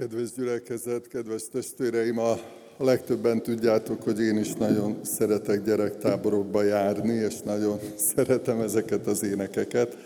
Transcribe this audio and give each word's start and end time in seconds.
Kedves 0.00 0.32
gyülekezet, 0.32 1.08
kedves 1.08 1.42
testvéreim, 1.52 2.18
a 2.18 2.38
legtöbben 2.78 3.42
tudjátok, 3.42 4.02
hogy 4.02 4.20
én 4.20 4.36
is 4.38 4.52
nagyon 4.52 4.98
szeretek 5.02 5.64
gyerektáborokba 5.64 6.62
járni, 6.62 7.12
és 7.12 7.40
nagyon 7.44 7.78
szeretem 7.94 8.60
ezeket 8.60 9.06
az 9.06 9.22
énekeket. 9.22 9.96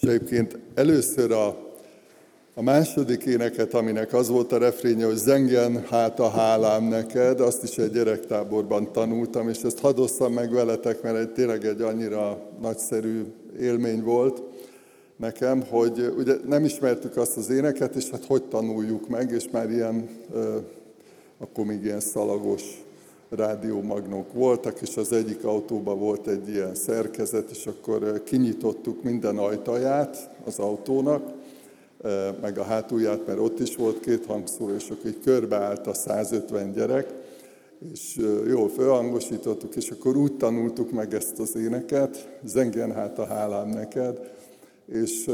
És 0.00 0.08
egyébként 0.08 0.58
először 0.74 1.32
a, 1.32 1.46
a 2.54 2.62
második 2.62 3.24
éneket, 3.24 3.74
aminek 3.74 4.12
az 4.12 4.28
volt 4.28 4.52
a 4.52 4.58
refrénye, 4.58 5.06
hogy 5.06 5.16
zengjen 5.16 5.84
hát 5.90 6.20
a 6.20 6.30
hálám 6.30 6.84
neked, 6.84 7.40
azt 7.40 7.62
is 7.62 7.78
egy 7.78 7.92
gyerektáborban 7.92 8.92
tanultam, 8.92 9.48
és 9.48 9.62
ezt 9.62 9.78
hadosszam 9.78 10.32
meg 10.32 10.52
veletek, 10.52 11.02
mert 11.02 11.16
egy, 11.16 11.30
tényleg 11.30 11.64
egy 11.64 11.80
annyira 11.80 12.50
nagyszerű 12.60 13.24
élmény 13.60 14.02
volt 14.02 14.42
nekem, 15.18 15.62
hogy 15.62 16.14
ugye 16.16 16.34
nem 16.46 16.64
ismertük 16.64 17.16
azt 17.16 17.36
az 17.36 17.50
éneket, 17.50 17.94
és 17.94 18.10
hát 18.10 18.24
hogy 18.24 18.42
tanuljuk 18.42 19.08
meg, 19.08 19.30
és 19.30 19.44
már 19.50 19.70
ilyen, 19.70 20.08
akkor 21.38 21.64
még 21.64 21.84
ilyen 21.84 22.00
szalagos 22.00 22.62
rádiómagnók 23.28 24.32
voltak, 24.32 24.80
és 24.80 24.96
az 24.96 25.12
egyik 25.12 25.44
autóban 25.44 25.98
volt 25.98 26.26
egy 26.26 26.48
ilyen 26.48 26.74
szerkezet, 26.74 27.50
és 27.50 27.66
akkor 27.66 28.22
kinyitottuk 28.24 29.02
minden 29.02 29.38
ajtaját 29.38 30.30
az 30.44 30.58
autónak, 30.58 31.22
meg 32.40 32.58
a 32.58 32.62
hátulját, 32.62 33.26
mert 33.26 33.38
ott 33.38 33.60
is 33.60 33.76
volt 33.76 34.00
két 34.00 34.26
hangszóró, 34.26 34.74
és 34.74 34.90
akkor 34.90 35.10
így 35.10 35.20
körbeállt 35.24 35.86
a 35.86 35.94
150 35.94 36.72
gyerek, 36.72 37.14
és 37.92 38.16
jól 38.46 38.68
fölhangosítottuk, 38.68 39.76
és 39.76 39.90
akkor 39.90 40.16
úgy 40.16 40.36
tanultuk 40.36 40.90
meg 40.90 41.14
ezt 41.14 41.38
az 41.38 41.56
éneket, 41.56 42.38
zengen 42.44 42.92
hát 42.92 43.18
a 43.18 43.26
hálám 43.26 43.68
neked, 43.68 44.30
és 44.92 45.24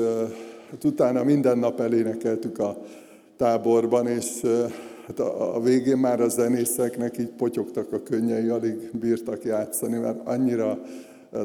hát 0.71 0.85
utána 0.85 1.25
minden 1.25 1.59
nap 1.59 1.81
elénekeltük 1.81 2.59
a 2.59 2.77
táborban, 3.37 4.07
és 4.07 4.41
hát 5.07 5.19
a, 5.19 5.61
végén 5.63 5.97
már 5.97 6.21
a 6.21 6.29
zenészeknek 6.29 7.19
így 7.19 7.31
potyogtak 7.31 7.93
a 7.93 8.03
könnyei, 8.03 8.49
alig 8.49 8.91
bírtak 8.93 9.45
játszani, 9.45 9.99
mert 9.99 10.27
annyira 10.27 10.79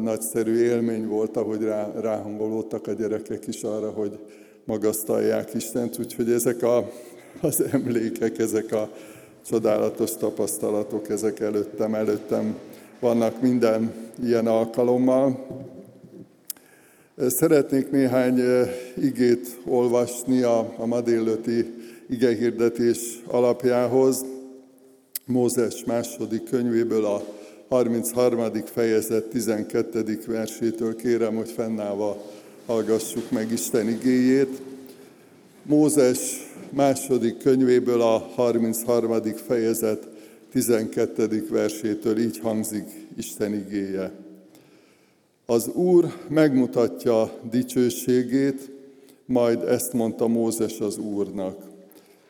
nagyszerű 0.02 0.56
élmény 0.56 1.08
volt, 1.08 1.38
ahogy 1.38 1.62
rá, 1.62 1.92
ráhangolódtak 2.02 2.88
a 2.88 2.94
gyerekek 2.94 3.48
is 3.48 3.64
arra, 3.64 3.90
hogy 3.90 4.20
magasztalják 4.66 5.54
Istent, 5.54 6.00
úgyhogy 6.00 6.32
ezek 6.32 6.64
a, 6.64 6.92
az 7.42 7.64
emlékek, 7.72 8.40
ezek 8.40 8.72
a 8.72 8.90
csodálatos 9.46 10.12
tapasztalatok, 10.18 11.10
ezek 11.10 11.40
előttem, 11.40 11.94
előttem 11.94 12.58
vannak 13.00 13.42
minden 13.42 13.94
ilyen 14.24 14.48
alkalommal. 14.48 15.46
Szeretnék 17.28 17.92
néhány 17.92 18.42
igét 19.02 19.58
olvasni 19.66 20.42
a, 20.42 20.74
a 20.78 20.86
ma 20.86 21.02
délőtti 21.02 21.74
igehirdetés 22.10 23.22
alapjához. 23.26 24.26
Mózes 25.26 25.84
második 25.86 26.44
könyvéből 26.44 27.06
a 27.06 27.24
33. 27.70 28.52
fejezet 28.66 29.24
12. 29.24 30.20
versétől 30.28 30.96
kérem, 30.96 31.36
hogy 31.36 31.50
fennállva 31.50 32.22
hallgassuk 32.66 33.32
meg 33.32 33.52
Isten 33.52 33.90
igéjét. 33.90 34.62
Mózes 35.64 36.20
második 36.70 37.38
könyvéből 37.38 38.02
a 38.02 38.18
33. 38.36 39.24
fejezet 39.48 40.08
12. 40.52 41.48
versétől 41.50 42.18
így 42.18 42.40
hangzik 42.40 43.08
Isten 43.18 43.54
igéje. 43.54 44.28
Az 45.50 45.68
Úr 45.74 46.06
megmutatja 46.28 47.32
dicsőségét, 47.50 48.72
majd 49.26 49.62
ezt 49.62 49.94
mondta 49.94 50.28
Mózes 50.28 50.80
az 50.80 50.98
Úrnak. 50.98 51.56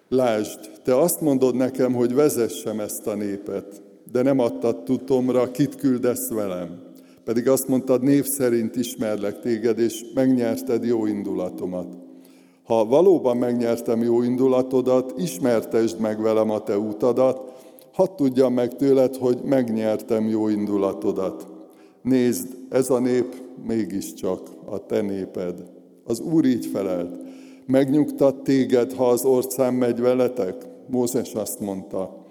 Lásd, 0.09 0.59
te 0.83 0.99
azt 0.99 1.21
mondod 1.21 1.55
nekem, 1.55 1.93
hogy 1.93 2.13
vezessem 2.13 2.79
ezt 2.79 3.07
a 3.07 3.15
népet, 3.15 3.81
de 4.11 4.21
nem 4.21 4.39
adtad 4.39 4.83
tudomra, 4.83 5.51
kit 5.51 5.75
küldesz 5.75 6.29
velem. 6.29 6.81
Pedig 7.23 7.47
azt 7.47 7.67
mondtad, 7.67 8.03
név 8.03 8.25
szerint 8.25 8.75
ismerlek 8.75 9.39
téged, 9.39 9.79
és 9.79 10.05
megnyerted 10.13 10.85
jó 10.85 11.05
indulatomat. 11.05 11.97
Ha 12.63 12.85
valóban 12.85 13.37
megnyertem 13.37 14.03
jó 14.03 14.21
indulatodat, 14.21 15.13
ismertesd 15.17 15.99
meg 15.99 16.21
velem 16.21 16.49
a 16.49 16.63
te 16.63 16.77
utadat, 16.77 17.52
hadd 17.93 18.15
tudjam 18.15 18.53
meg 18.53 18.75
tőled, 18.75 19.15
hogy 19.15 19.37
megnyertem 19.43 20.27
jó 20.27 20.47
indulatodat. 20.47 21.58
Nézd, 22.02 22.48
ez 22.70 22.89
a 22.89 22.99
nép 22.99 23.36
mégiscsak 23.67 24.49
a 24.65 24.86
te 24.86 25.02
néped. 25.02 25.64
Az 26.04 26.20
Úr 26.20 26.45
így 26.45 26.65
felelt, 26.65 27.15
megnyugtat 27.65 28.43
téged, 28.43 28.93
ha 28.93 29.10
az 29.10 29.26
orcám 29.26 29.76
megy 29.76 29.99
veletek? 29.99 30.55
Mózes 30.88 31.33
azt 31.33 31.59
mondta, 31.59 32.27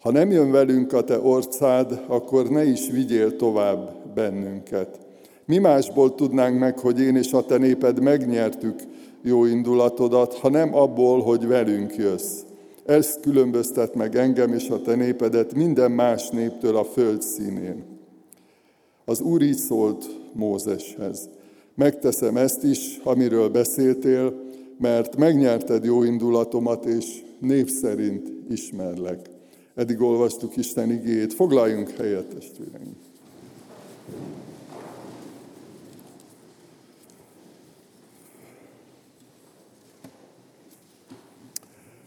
ha 0.00 0.10
nem 0.10 0.30
jön 0.30 0.50
velünk 0.50 0.92
a 0.92 1.04
te 1.04 1.20
orcád, 1.20 2.04
akkor 2.06 2.48
ne 2.48 2.64
is 2.64 2.90
vigyél 2.90 3.36
tovább 3.36 4.12
bennünket. 4.14 4.98
Mi 5.44 5.58
másból 5.58 6.14
tudnánk 6.14 6.58
meg, 6.58 6.78
hogy 6.78 7.00
én 7.00 7.16
és 7.16 7.32
a 7.32 7.44
te 7.44 7.58
néped 7.58 8.02
megnyertük 8.02 8.80
jó 9.22 9.44
indulatodat, 9.44 10.34
ha 10.34 10.48
nem 10.48 10.74
abból, 10.74 11.20
hogy 11.20 11.46
velünk 11.46 11.96
jössz. 11.96 12.40
Ez 12.84 13.18
különböztet 13.20 13.94
meg 13.94 14.16
engem 14.16 14.52
és 14.52 14.68
a 14.68 14.82
te 14.82 14.94
népedet 14.94 15.54
minden 15.54 15.90
más 15.90 16.28
néptől 16.28 16.76
a 16.76 16.84
föld 16.84 17.22
színén. 17.22 17.99
Az 19.10 19.20
Úr 19.20 19.42
így 19.42 19.56
szólt 19.56 20.04
Mózeshez. 20.32 21.28
Megteszem 21.74 22.36
ezt 22.36 22.62
is, 22.62 23.00
amiről 23.02 23.48
beszéltél, 23.48 24.42
mert 24.78 25.16
megnyerted 25.16 25.84
jó 25.84 26.02
indulatomat, 26.02 26.84
és 26.84 27.22
név 27.38 27.68
szerint 27.68 28.32
ismerlek. 28.50 29.30
Eddig 29.74 30.00
olvastuk 30.00 30.56
Isten 30.56 30.90
igét. 30.90 31.34
Foglaljunk 31.34 31.90
helyet, 31.90 32.26
testvéreim! 32.26 32.96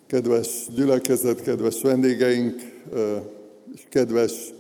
Kedves 0.08 0.68
gyülekezet, 0.76 1.42
kedves 1.42 1.82
vendégeink, 1.82 2.56
és 3.74 3.86
kedves 3.90 4.54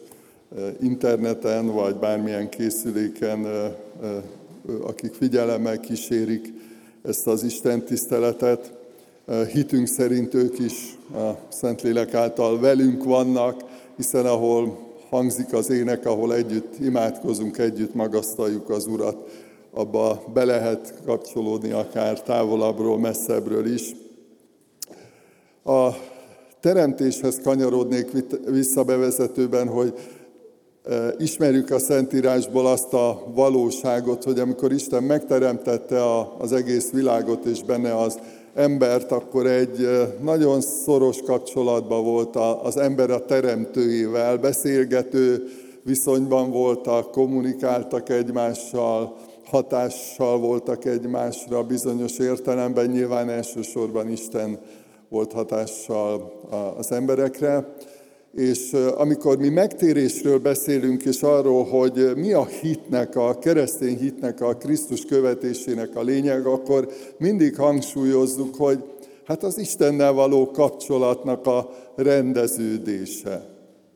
interneten, 0.81 1.65
vagy 1.65 1.95
bármilyen 1.95 2.49
készüléken, 2.49 3.47
akik 4.81 5.13
figyelemmel 5.13 5.79
kísérik 5.79 6.53
ezt 7.03 7.27
az 7.27 7.43
Isten 7.43 7.83
tiszteletet. 7.83 8.73
Hitünk 9.51 9.87
szerint 9.87 10.33
ők 10.33 10.59
is 10.59 10.97
a 11.13 11.31
Szentlélek 11.49 12.13
által 12.13 12.59
velünk 12.59 13.03
vannak, 13.03 13.63
hiszen 13.95 14.25
ahol 14.25 14.91
hangzik 15.09 15.53
az 15.53 15.69
ének, 15.69 16.05
ahol 16.05 16.35
együtt 16.35 16.79
imádkozunk, 16.79 17.57
együtt 17.57 17.93
magasztaljuk 17.93 18.69
az 18.69 18.85
Urat, 18.85 19.29
abba 19.71 20.23
be 20.33 20.45
lehet 20.45 20.93
kapcsolódni 21.05 21.71
akár 21.71 22.21
távolabbról, 22.21 22.99
messzebbről 22.99 23.73
is. 23.73 23.95
A 25.63 25.89
teremtéshez 26.59 27.39
kanyarodnék 27.43 28.07
vissza 28.45 28.83
bevezetőben, 28.83 29.67
hogy 29.67 29.93
ismerjük 31.17 31.69
a 31.69 31.79
Szentírásból 31.79 32.67
azt 32.67 32.93
a 32.93 33.23
valóságot, 33.35 34.23
hogy 34.23 34.39
amikor 34.39 34.71
Isten 34.71 35.03
megteremtette 35.03 36.19
az 36.37 36.51
egész 36.51 36.91
világot 36.91 37.45
és 37.45 37.63
benne 37.63 37.97
az 37.97 38.19
embert, 38.53 39.11
akkor 39.11 39.47
egy 39.47 39.87
nagyon 40.21 40.61
szoros 40.61 41.21
kapcsolatban 41.21 42.03
volt 42.03 42.35
az 42.63 42.77
ember 42.77 43.09
a 43.09 43.25
teremtőjével, 43.25 44.37
beszélgető 44.37 45.43
viszonyban 45.83 46.51
voltak, 46.51 47.11
kommunikáltak 47.11 48.09
egymással, 48.09 49.15
hatással 49.45 50.39
voltak 50.39 50.85
egymásra 50.85 51.63
bizonyos 51.63 52.17
értelemben, 52.17 52.85
nyilván 52.85 53.29
elsősorban 53.29 54.09
Isten 54.09 54.59
volt 55.09 55.33
hatással 55.33 56.33
az 56.77 56.91
emberekre. 56.91 57.75
És 58.33 58.73
amikor 58.73 59.37
mi 59.37 59.49
megtérésről 59.49 60.39
beszélünk, 60.39 61.03
és 61.03 61.21
arról, 61.21 61.63
hogy 61.63 62.11
mi 62.15 62.33
a 62.33 62.45
hitnek, 62.45 63.15
a 63.15 63.37
keresztény 63.39 63.97
hitnek, 63.97 64.41
a 64.41 64.55
Krisztus 64.55 65.05
követésének 65.05 65.95
a 65.95 66.01
lényeg, 66.01 66.45
akkor 66.45 66.87
mindig 67.17 67.55
hangsúlyozzuk, 67.55 68.55
hogy 68.55 68.83
hát 69.25 69.43
az 69.43 69.57
Istennel 69.57 70.13
való 70.13 70.51
kapcsolatnak 70.51 71.47
a 71.47 71.69
rendeződése. 71.95 73.45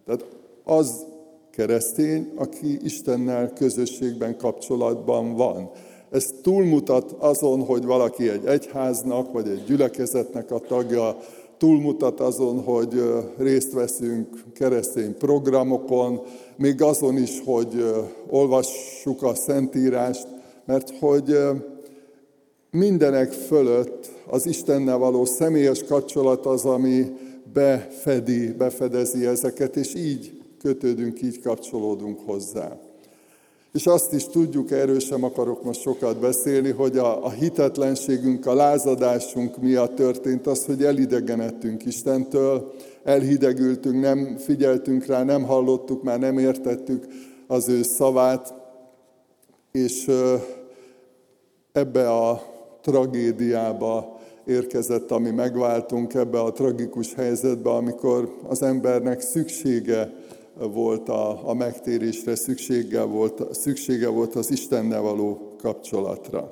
Tehát 0.06 0.26
az 0.64 1.06
keresztény, 1.52 2.32
aki 2.36 2.80
Istennel 2.84 3.54
közösségben, 3.54 4.38
kapcsolatban 4.38 5.36
van. 5.36 5.70
Ez 6.12 6.30
túlmutat 6.42 7.16
azon, 7.20 7.64
hogy 7.64 7.86
valaki 7.86 8.30
egy 8.30 8.46
egyháznak, 8.46 9.32
vagy 9.32 9.48
egy 9.48 9.64
gyülekezetnek 9.64 10.52
a 10.52 10.60
tagja, 10.60 11.18
túlmutat 11.58 12.20
azon, 12.20 12.64
hogy 12.64 13.02
részt 13.38 13.74
veszünk 13.74 14.44
keresztény 14.54 15.18
programokon, 15.18 16.22
még 16.56 16.82
azon 16.82 17.18
is, 17.18 17.42
hogy 17.46 17.86
olvassuk 18.30 19.24
a 19.24 19.36
Szentírást, 19.36 20.28
mert 20.66 21.00
hogy 21.00 21.38
mindenek 22.72 23.32
fölött 23.32 24.10
az 24.30 24.46
Istennel 24.46 24.98
való 24.98 25.26
személyes 25.26 25.84
kapcsolat 25.84 26.46
az, 26.46 26.66
ami 26.66 27.06
befedi, 27.54 28.54
befedezi 28.54 29.26
ezeket, 29.26 29.76
és 29.76 29.96
így 29.96 30.42
kötődünk, 30.62 31.22
így 31.22 31.42
kapcsolódunk 31.42 32.20
hozzá. 32.26 32.87
És 33.78 33.88
azt 33.88 34.14
is 34.14 34.28
tudjuk, 34.28 34.72
erről 34.72 35.00
sem 35.00 35.24
akarok 35.24 35.64
most 35.64 35.82
sokat 35.82 36.20
beszélni, 36.20 36.72
hogy 36.72 36.98
a, 36.98 37.26
a 37.26 37.30
hitetlenségünk, 37.30 38.46
a 38.46 38.54
lázadásunk 38.54 39.58
miatt 39.58 39.96
történt 39.96 40.48
az, 40.48 40.66
hogy 40.66 40.84
elidegenedtünk 40.84 41.86
Istentől, 41.86 42.74
elhidegültünk, 43.04 44.02
nem 44.02 44.38
figyeltünk 44.38 45.06
rá, 45.06 45.24
nem 45.24 45.44
hallottuk, 45.44 46.04
már 46.04 46.20
nem 46.20 46.38
értettük 46.38 47.06
az 47.48 47.70
ő 47.70 47.84
szavát, 47.84 48.54
és 49.72 50.12
ebbe 51.72 52.10
a 52.10 52.42
tragédiába 52.82 54.20
érkezett, 54.46 55.12
ami 55.12 55.30
megváltunk 55.30 56.14
ebbe 56.14 56.40
a 56.40 56.52
tragikus 56.52 57.14
helyzetbe, 57.14 57.70
amikor 57.70 58.38
az 58.48 58.62
embernek 58.62 59.22
szüksége 59.22 60.14
volt 60.60 61.10
a, 61.10 61.50
a 61.50 61.54
megtérésre, 61.54 62.36
szüksége 62.36 63.02
volt, 63.02 63.56
szüksége 63.56 64.08
volt 64.08 64.36
az 64.36 64.52
Istennel 64.52 65.02
való 65.02 65.56
kapcsolatra. 65.62 66.52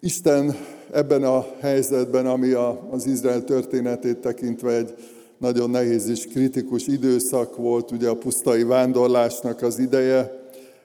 Isten 0.00 0.56
ebben 0.92 1.24
a 1.24 1.46
helyzetben, 1.60 2.26
ami 2.26 2.50
a, 2.50 2.88
az 2.90 3.06
Izrael 3.06 3.44
történetét 3.44 4.18
tekintve 4.18 4.72
egy 4.72 4.94
nagyon 5.38 5.70
nehéz 5.70 6.08
és 6.08 6.26
kritikus 6.26 6.86
időszak 6.86 7.56
volt, 7.56 7.90
ugye 7.90 8.08
a 8.08 8.16
pusztai 8.16 8.62
vándorlásnak 8.62 9.62
az 9.62 9.78
ideje, 9.78 10.44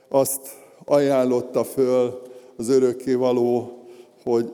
azt 0.10 0.42
ajánlotta 0.86 1.64
föl 1.64 2.22
az 2.58 2.70
örökkévaló, 2.70 3.84
hogy 4.24 4.54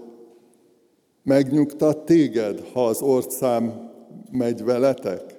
megnyugtat 1.24 2.06
téged, 2.06 2.64
ha 2.74 2.86
az 2.86 3.02
orszám 3.02 3.92
megy 4.32 4.64
veletek? 4.64 5.37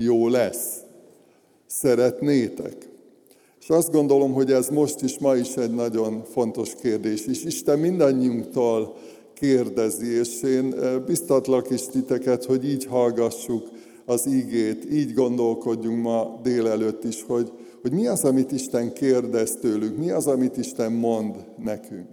Jó 0.00 0.28
lesz. 0.28 0.76
Szeretnétek? 1.66 2.88
És 3.60 3.68
azt 3.68 3.92
gondolom, 3.92 4.32
hogy 4.32 4.52
ez 4.52 4.68
most 4.68 5.02
is, 5.02 5.18
ma 5.18 5.36
is 5.36 5.56
egy 5.56 5.74
nagyon 5.74 6.24
fontos 6.24 6.74
kérdés. 6.74 7.26
És 7.26 7.44
Isten 7.44 7.78
mindannyiunktól 7.78 8.94
kérdezi, 9.34 10.06
és 10.18 10.42
én 10.42 10.74
eh, 10.74 10.98
biztatlak 10.98 11.70
is 11.70 11.86
titeket, 11.86 12.44
hogy 12.44 12.68
így 12.68 12.84
hallgassuk 12.84 13.68
az 14.04 14.26
ígét, 14.26 14.92
így 14.92 15.14
gondolkodjunk 15.14 16.02
ma 16.02 16.40
délelőtt 16.42 17.04
is, 17.04 17.22
hogy, 17.22 17.52
hogy 17.82 17.92
mi 17.92 18.06
az, 18.06 18.24
amit 18.24 18.52
Isten 18.52 18.92
kérdez 18.92 19.56
tőlünk, 19.60 19.96
mi 19.96 20.10
az, 20.10 20.26
amit 20.26 20.56
Isten 20.56 20.92
mond 20.92 21.34
nekünk. 21.64 22.08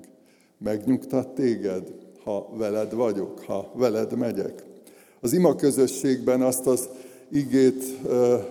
Megnyugtat 0.58 1.28
téged, 1.28 1.94
ha 2.24 2.50
veled 2.58 2.94
vagyok, 2.94 3.40
ha 3.40 3.72
veled 3.76 4.18
megyek. 4.18 4.64
Az 5.22 5.34
ima 5.34 5.56
közösségben 5.56 6.42
azt 6.42 6.68
az 6.68 6.90
igét 7.32 7.84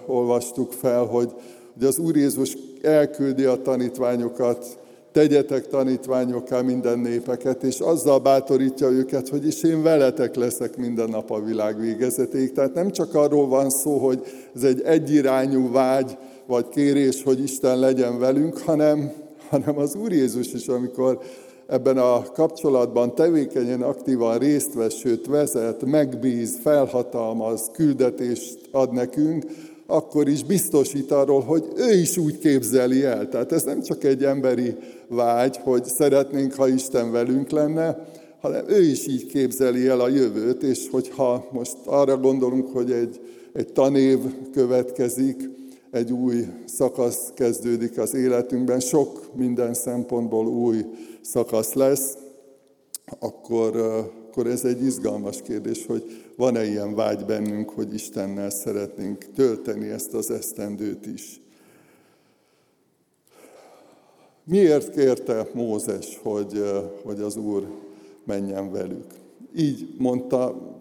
olvastuk 0.06 0.72
fel, 0.72 1.04
hogy, 1.04 1.32
hogy 1.74 1.86
az 1.86 1.98
Úr 1.98 2.16
Jézus 2.16 2.56
elküldi 2.82 3.44
a 3.44 3.62
tanítványokat, 3.62 4.78
tegyetek 5.12 5.66
tanítványokká 5.66 6.60
minden 6.60 6.98
népeket, 6.98 7.62
és 7.62 7.80
azzal 7.80 8.18
bátorítja 8.18 8.90
őket, 8.90 9.28
hogy 9.28 9.46
is 9.46 9.62
én 9.62 9.82
veletek 9.82 10.34
leszek 10.34 10.76
minden 10.76 11.08
nap 11.08 11.30
a 11.30 11.44
világ 11.44 11.80
végezetéig. 11.80 12.52
Tehát 12.52 12.74
nem 12.74 12.90
csak 12.90 13.14
arról 13.14 13.48
van 13.48 13.70
szó, 13.70 13.98
hogy 13.98 14.22
ez 14.54 14.62
egy 14.62 14.80
egyirányú 14.80 15.72
vágy, 15.72 16.16
vagy 16.46 16.68
kérés, 16.68 17.22
hogy 17.22 17.42
Isten 17.42 17.78
legyen 17.78 18.18
velünk, 18.18 18.58
hanem, 18.58 19.12
hanem 19.48 19.78
az 19.78 19.94
Úr 19.94 20.12
Jézus 20.12 20.52
is, 20.52 20.66
amikor 20.66 21.18
ebben 21.66 21.98
a 21.98 22.22
kapcsolatban 22.22 23.14
tevékenyen, 23.14 23.82
aktívan 23.82 24.38
részt 24.38 24.74
vesz, 24.74 24.94
sőt 24.94 25.26
vezet, 25.26 25.84
megbíz, 25.84 26.58
felhatalmaz, 26.62 27.70
küldetést 27.72 28.58
ad 28.70 28.92
nekünk, 28.92 29.44
akkor 29.86 30.28
is 30.28 30.44
biztosít 30.44 31.10
arról, 31.10 31.40
hogy 31.40 31.64
ő 31.76 31.92
is 31.92 32.16
úgy 32.16 32.38
képzeli 32.38 33.04
el. 33.04 33.28
Tehát 33.28 33.52
ez 33.52 33.62
nem 33.62 33.82
csak 33.82 34.04
egy 34.04 34.24
emberi 34.24 34.76
vágy, 35.08 35.56
hogy 35.56 35.84
szeretnénk, 35.84 36.54
ha 36.54 36.68
Isten 36.68 37.12
velünk 37.12 37.50
lenne, 37.50 38.06
hanem 38.40 38.64
ő 38.68 38.82
is 38.82 39.06
így 39.06 39.26
képzeli 39.26 39.86
el 39.86 40.00
a 40.00 40.08
jövőt, 40.08 40.62
és 40.62 40.88
hogyha 40.90 41.48
most 41.52 41.76
arra 41.84 42.16
gondolunk, 42.16 42.72
hogy 42.72 42.90
egy, 42.90 43.20
egy 43.52 43.72
tanév 43.72 44.18
következik, 44.52 45.50
egy 45.94 46.12
új 46.12 46.46
szakasz 46.64 47.30
kezdődik 47.34 47.98
az 47.98 48.14
életünkben, 48.14 48.80
sok 48.80 49.34
minden 49.34 49.74
szempontból 49.74 50.46
új 50.46 50.84
szakasz 51.20 51.72
lesz, 51.72 52.16
akkor, 53.18 53.76
akkor 53.76 54.46
ez 54.46 54.64
egy 54.64 54.82
izgalmas 54.82 55.42
kérdés, 55.42 55.86
hogy 55.86 56.32
van-e 56.36 56.64
ilyen 56.64 56.94
vágy 56.94 57.24
bennünk, 57.24 57.70
hogy 57.70 57.94
Istennel 57.94 58.50
szeretnénk 58.50 59.24
tölteni 59.34 59.88
ezt 59.88 60.14
az 60.14 60.30
esztendőt 60.30 61.06
is. 61.06 61.40
Miért 64.44 64.90
kérte 64.90 65.48
Mózes, 65.52 66.20
hogy, 66.22 66.64
hogy 67.02 67.20
az 67.20 67.36
Úr 67.36 67.66
menjen 68.24 68.72
velük? 68.72 69.06
Így 69.56 69.94
mondta 69.98 70.73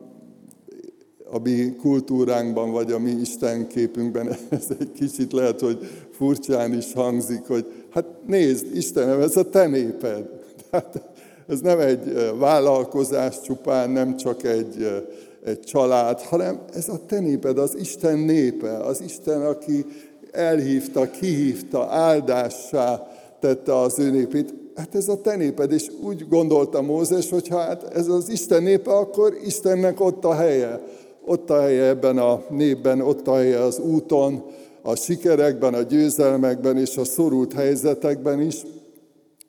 a 1.33 1.39
mi 1.43 1.75
kultúránkban, 1.81 2.71
vagy 2.71 2.91
a 2.91 2.99
mi 2.99 3.11
Isten 3.11 3.67
képünkben, 3.67 4.27
ez 4.49 4.65
egy 4.79 4.91
kicsit 4.91 5.31
lehet, 5.31 5.59
hogy 5.59 5.77
furcsán 6.11 6.73
is 6.73 6.93
hangzik, 6.93 7.47
hogy 7.47 7.65
hát 7.89 8.05
nézd, 8.27 8.75
Istenem, 8.75 9.21
ez 9.21 9.37
a 9.37 9.49
te 9.49 9.67
néped. 9.67 10.29
Tehát 10.69 11.01
ez 11.47 11.59
nem 11.59 11.79
egy 11.79 12.31
vállalkozás 12.37 13.41
csupán, 13.41 13.89
nem 13.89 14.17
csak 14.17 14.43
egy, 14.43 15.03
egy 15.45 15.59
család, 15.59 16.21
hanem 16.21 16.59
ez 16.73 16.89
a 16.89 16.99
te 17.07 17.19
néped, 17.19 17.57
az 17.57 17.75
Isten 17.79 18.19
népe, 18.19 18.77
az 18.77 19.01
Isten, 19.01 19.41
aki 19.41 19.85
elhívta, 20.31 21.11
kihívta, 21.11 21.87
áldássá 21.89 23.07
tette 23.39 23.79
az 23.79 23.99
ő 23.99 24.09
népét. 24.09 24.53
Hát 24.75 24.95
ez 24.95 25.07
a 25.07 25.21
te 25.21 25.35
néped, 25.35 25.71
és 25.71 25.87
úgy 26.01 26.27
gondolta 26.27 26.81
Mózes, 26.81 27.29
hogy 27.29 27.47
hát 27.47 27.83
ez 27.93 28.07
az 28.07 28.29
Isten 28.29 28.63
népe, 28.63 28.91
akkor 28.91 29.37
Istennek 29.45 29.99
ott 29.99 30.25
a 30.25 30.33
helye. 30.33 30.81
Ott 31.25 31.49
a 31.49 31.61
helye 31.61 31.83
ebben 31.83 32.17
a 32.17 32.43
népben, 32.49 33.01
ott 33.01 33.27
a 33.27 33.35
helye 33.35 33.59
az 33.59 33.79
úton, 33.79 34.43
a 34.81 34.95
sikerekben, 34.95 35.73
a 35.73 35.81
győzelmekben 35.81 36.77
és 36.77 36.97
a 36.97 37.03
szorult 37.03 37.53
helyzetekben 37.53 38.41
is. 38.41 38.61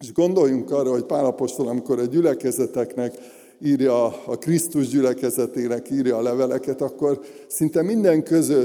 És 0.00 0.12
gondoljunk 0.12 0.70
arra, 0.70 0.90
hogy 0.90 1.04
Pálapostól, 1.04 1.68
amikor 1.68 1.98
a 1.98 2.04
gyülekezeteknek 2.04 3.14
írja 3.62 4.04
a 4.06 4.38
Krisztus 4.38 4.88
gyülekezetének, 4.88 5.90
írja 5.90 6.16
a 6.16 6.22
leveleket, 6.22 6.80
akkor 6.80 7.20
szinte 7.46 7.82
minden, 7.82 8.22
közö, 8.22 8.64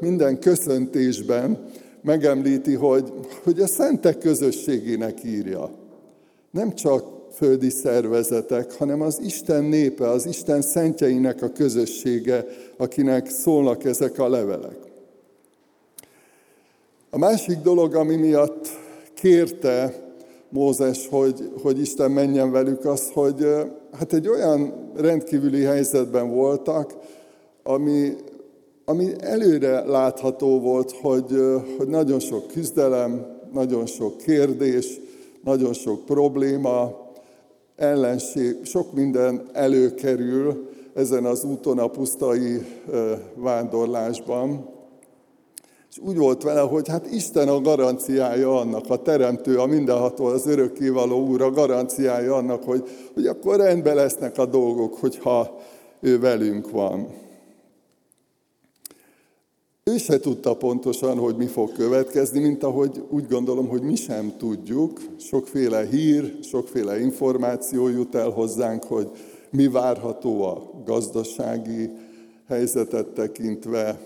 minden 0.00 0.38
köszöntésben 0.38 1.68
megemlíti, 2.02 2.74
hogy, 2.74 3.12
hogy 3.44 3.60
a 3.60 3.66
szentek 3.66 4.18
közösségének 4.18 5.24
írja. 5.24 5.70
Nem 6.50 6.74
csak 6.74 7.04
földi 7.34 7.70
szervezetek, 7.70 8.72
hanem 8.72 9.00
az 9.00 9.20
Isten 9.24 9.64
népe, 9.64 10.08
az 10.08 10.26
Isten 10.26 10.62
szentjeinek 10.62 11.42
a 11.42 11.48
közössége, 11.48 12.46
akinek 12.76 13.28
szólnak 13.30 13.84
ezek 13.84 14.18
a 14.18 14.28
levelek. 14.28 14.76
A 17.10 17.18
másik 17.18 17.58
dolog, 17.58 17.94
ami 17.94 18.16
miatt 18.16 18.68
kérte 19.14 20.02
Mózes, 20.48 21.08
hogy, 21.08 21.50
hogy 21.62 21.80
Isten 21.80 22.10
menjen 22.10 22.50
velük, 22.50 22.84
az, 22.84 23.10
hogy 23.12 23.46
hát 23.98 24.12
egy 24.12 24.28
olyan 24.28 24.90
rendkívüli 24.96 25.62
helyzetben 25.62 26.30
voltak, 26.30 26.94
ami, 27.62 28.12
ami 28.84 29.12
előre 29.20 29.84
látható 29.84 30.60
volt, 30.60 30.92
hogy, 30.92 31.38
hogy 31.78 31.88
nagyon 31.88 32.20
sok 32.20 32.46
küzdelem, 32.46 33.26
nagyon 33.52 33.86
sok 33.86 34.16
kérdés, 34.16 35.00
nagyon 35.44 35.72
sok 35.72 36.04
probléma, 36.04 37.03
ellenség, 37.76 38.64
sok 38.64 38.92
minden 38.92 39.48
előkerül 39.52 40.68
ezen 40.94 41.24
az 41.24 41.44
úton 41.44 41.78
a 41.78 41.86
pusztai 41.86 42.66
vándorlásban. 43.34 44.72
És 45.90 45.98
úgy 45.98 46.16
volt 46.16 46.42
vele, 46.42 46.60
hogy 46.60 46.88
hát 46.88 47.12
Isten 47.12 47.48
a 47.48 47.60
garanciája 47.60 48.60
annak, 48.60 48.84
a 48.88 49.02
teremtő, 49.02 49.58
a 49.58 49.66
mindenható, 49.66 50.24
az 50.24 50.46
örökkévaló 50.46 51.26
úr 51.26 51.42
a 51.42 51.50
garanciája 51.50 52.34
annak, 52.34 52.62
hogy, 52.62 52.82
hogy 53.14 53.26
akkor 53.26 53.56
rendben 53.56 53.94
lesznek 53.94 54.38
a 54.38 54.46
dolgok, 54.46 54.94
hogyha 54.94 55.60
ő 56.00 56.18
velünk 56.18 56.70
van. 56.70 57.08
Ő 59.94 59.98
se 59.98 60.18
tudta 60.18 60.56
pontosan, 60.56 61.18
hogy 61.18 61.36
mi 61.36 61.46
fog 61.46 61.72
következni, 61.72 62.40
mint 62.40 62.62
ahogy 62.62 63.04
úgy 63.10 63.26
gondolom, 63.28 63.68
hogy 63.68 63.82
mi 63.82 63.94
sem 63.94 64.32
tudjuk. 64.38 65.00
Sokféle 65.18 65.86
hír, 65.86 66.38
sokféle 66.42 67.00
információ 67.00 67.88
jut 67.88 68.14
el 68.14 68.30
hozzánk, 68.30 68.84
hogy 68.84 69.10
mi 69.50 69.68
várható 69.68 70.42
a 70.42 70.70
gazdasági 70.84 71.90
helyzetet 72.48 73.06
tekintve, 73.06 73.98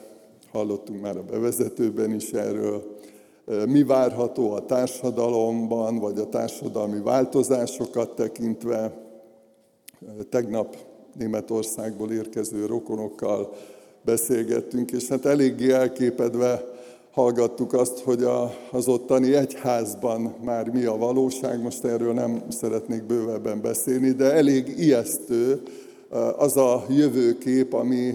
hallottunk 0.52 1.00
már 1.00 1.16
a 1.16 1.24
bevezetőben 1.30 2.14
is 2.14 2.30
erről, 2.30 2.96
mi 3.66 3.82
várható 3.82 4.52
a 4.52 4.66
társadalomban, 4.66 5.98
vagy 5.98 6.18
a 6.18 6.28
társadalmi 6.28 7.00
változásokat 7.00 8.14
tekintve. 8.14 8.92
Tegnap 10.28 10.76
Németországból 11.18 12.12
érkező 12.12 12.66
rokonokkal 12.66 13.52
beszélgettünk, 14.08 14.90
és 14.90 15.08
hát 15.08 15.26
eléggé 15.26 15.70
elképedve 15.70 16.64
hallgattuk 17.10 17.72
azt, 17.72 17.98
hogy 17.98 18.22
a, 18.22 18.54
az 18.70 18.88
ottani 18.88 19.34
egyházban 19.34 20.34
már 20.44 20.68
mi 20.68 20.84
a 20.84 20.96
valóság, 20.96 21.62
most 21.62 21.84
erről 21.84 22.12
nem 22.12 22.42
szeretnék 22.48 23.02
bővebben 23.02 23.60
beszélni, 23.60 24.10
de 24.10 24.32
elég 24.32 24.74
ijesztő 24.78 25.62
az 26.36 26.56
a 26.56 26.84
jövőkép, 26.88 27.72
ami, 27.72 28.14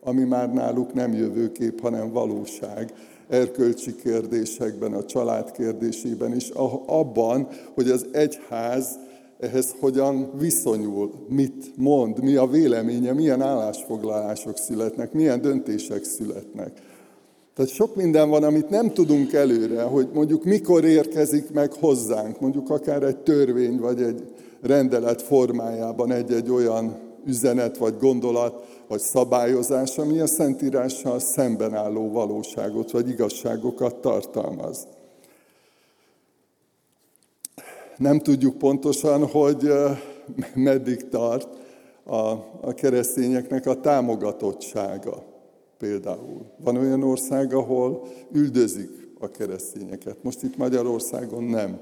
ami 0.00 0.24
már 0.24 0.52
náluk 0.52 0.94
nem 0.94 1.12
jövőkép, 1.12 1.80
hanem 1.80 2.12
valóság. 2.12 2.92
Erkölcsi 3.28 3.94
kérdésekben, 3.96 4.92
a 4.92 5.04
család 5.04 5.50
kérdésében 5.50 6.36
is, 6.36 6.48
abban, 6.86 7.48
hogy 7.74 7.90
az 7.90 8.06
egyház 8.12 8.98
ehhez 9.42 9.74
hogyan 9.80 10.30
viszonyul, 10.38 11.10
mit 11.28 11.76
mond, 11.76 12.22
mi 12.22 12.34
a 12.34 12.46
véleménye, 12.46 13.12
milyen 13.12 13.42
állásfoglalások 13.42 14.56
születnek, 14.56 15.12
milyen 15.12 15.40
döntések 15.40 16.04
születnek. 16.04 16.72
Tehát 17.54 17.70
sok 17.70 17.96
minden 17.96 18.28
van, 18.28 18.42
amit 18.42 18.68
nem 18.68 18.92
tudunk 18.92 19.32
előre, 19.32 19.82
hogy 19.82 20.08
mondjuk 20.12 20.44
mikor 20.44 20.84
érkezik 20.84 21.52
meg 21.52 21.72
hozzánk, 21.72 22.40
mondjuk 22.40 22.70
akár 22.70 23.02
egy 23.02 23.16
törvény 23.16 23.78
vagy 23.78 24.02
egy 24.02 24.22
rendelet 24.60 25.22
formájában 25.22 26.12
egy-egy 26.12 26.50
olyan 26.50 26.96
üzenet 27.26 27.76
vagy 27.76 27.94
gondolat, 28.00 28.64
vagy 28.88 29.00
szabályozás, 29.00 29.98
ami 29.98 30.20
a 30.20 30.26
Szentírással 30.26 31.18
szemben 31.18 31.74
álló 31.74 32.10
valóságot 32.10 32.90
vagy 32.90 33.08
igazságokat 33.08 33.96
tartalmaz. 33.96 34.86
Nem 38.02 38.18
tudjuk 38.18 38.58
pontosan, 38.58 39.26
hogy 39.26 39.72
meddig 40.54 41.08
tart 41.08 41.48
a, 42.60 42.74
keresztényeknek 42.74 43.66
a 43.66 43.80
támogatottsága 43.80 45.22
például. 45.78 46.40
Van 46.64 46.76
olyan 46.76 47.02
ország, 47.02 47.54
ahol 47.54 48.02
üldözik 48.32 48.90
a 49.20 49.30
keresztényeket. 49.30 50.16
Most 50.22 50.42
itt 50.42 50.56
Magyarországon 50.56 51.44
nem 51.44 51.80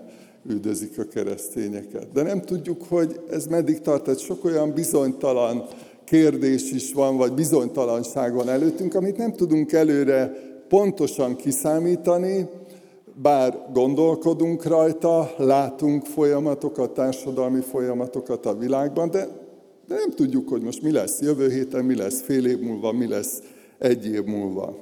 üldözik 0.49 0.99
a 0.99 1.05
keresztényeket. 1.05 2.13
De 2.13 2.23
nem 2.23 2.41
tudjuk, 2.41 2.83
hogy 2.89 3.21
ez 3.31 3.47
meddig 3.47 3.81
tart. 3.81 4.05
Tehát 4.05 4.21
sok 4.21 4.45
olyan 4.45 4.73
bizonytalan 4.73 5.65
kérdés 6.05 6.73
is 6.73 6.93
van, 6.93 7.17
vagy 7.17 7.33
bizonytalanság 7.33 8.35
van 8.35 8.49
előttünk, 8.49 8.95
amit 8.95 9.17
nem 9.17 9.33
tudunk 9.33 9.73
előre 9.73 10.33
pontosan 10.69 11.37
kiszámítani, 11.37 12.49
bár 13.23 13.67
gondolkodunk 13.73 14.65
rajta, 14.65 15.35
látunk 15.37 16.05
folyamatokat, 16.05 16.95
társadalmi 16.95 17.61
folyamatokat 17.61 18.47
a 18.47 18.57
világban, 18.57 19.11
de, 19.11 19.27
de 19.87 19.95
nem 19.95 20.11
tudjuk, 20.11 20.49
hogy 20.49 20.63
most 20.63 20.83
mi 20.83 20.93
lesz 20.93 21.21
jövő 21.21 21.51
héten, 21.51 21.85
mi 21.85 21.97
lesz 21.97 22.21
fél 22.21 22.47
év 22.47 22.61
múlva, 22.61 22.93
mi 22.93 23.09
lesz 23.09 23.43
egy 23.79 24.07
év 24.07 24.25
múlva. 24.25 24.77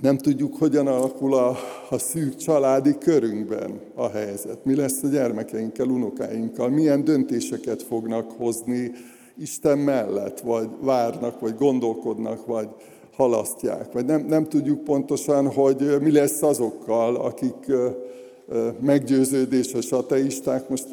Nem 0.00 0.18
tudjuk, 0.18 0.56
hogyan 0.56 0.86
alakul 0.86 1.34
a, 1.34 1.56
a 1.90 1.98
szűk 1.98 2.36
családi 2.36 2.98
körünkben 2.98 3.80
a 3.94 4.08
helyzet. 4.08 4.64
Mi 4.64 4.74
lesz 4.74 5.02
a 5.02 5.08
gyermekeinkkel, 5.08 5.88
unokáinkkal, 5.88 6.68
milyen 6.68 7.04
döntéseket 7.04 7.82
fognak 7.82 8.30
hozni 8.30 8.92
Isten 9.38 9.78
mellett, 9.78 10.40
vagy 10.40 10.68
várnak, 10.80 11.40
vagy 11.40 11.54
gondolkodnak, 11.54 12.46
vagy 12.46 12.68
halasztják. 13.16 13.92
Vagy 13.92 14.04
nem, 14.04 14.26
nem 14.26 14.48
tudjuk 14.48 14.84
pontosan, 14.84 15.52
hogy 15.52 15.96
mi 16.00 16.12
lesz 16.12 16.42
azokkal, 16.42 17.16
akik 17.16 17.72
meggyőződéses 18.80 19.92
ateisták. 19.92 20.68
Most 20.68 20.86